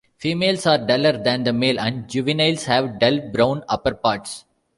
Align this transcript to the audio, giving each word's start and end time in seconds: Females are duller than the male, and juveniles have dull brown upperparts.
Females 0.17 0.65
are 0.65 0.79
duller 0.79 1.11
than 1.21 1.43
the 1.43 1.53
male, 1.53 1.79
and 1.79 2.09
juveniles 2.09 2.65
have 2.65 2.97
dull 2.97 3.19
brown 3.31 3.61
upperparts. 3.69 4.45